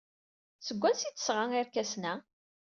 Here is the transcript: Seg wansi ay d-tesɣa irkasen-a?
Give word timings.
Seg 0.67 0.77
wansi 0.81 1.05
ay 1.07 1.13
d-tesɣa 1.13 1.45
irkasen-a? 1.61 2.13